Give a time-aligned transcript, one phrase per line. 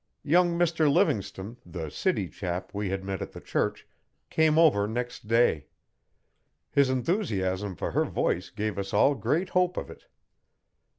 [0.23, 3.87] Young Mr Livingstone, 'the city chap' we had met at the church,
[4.31, 5.67] came over next day.
[6.71, 10.07] His enthusiasm for her voice gave us all great hope of it.